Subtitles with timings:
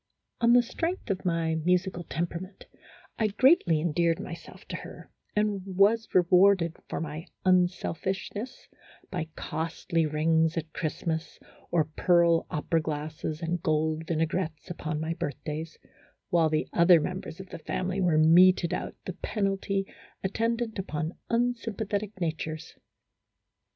[0.39, 2.65] On the strength of my musical temperament,
[3.19, 8.67] I greatly endeared myself to her, and was rewarded for my unselfishness
[9.11, 11.37] by costly rings at Christmas,
[11.69, 15.77] or pearl opera glasses and gold vinaigrettes upon my birthdays,
[16.31, 19.85] while the other members of the family were meted out the penalty
[20.23, 22.73] attendant upon unsym pathetic natures.